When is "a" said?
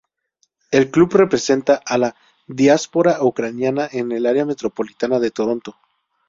1.85-1.99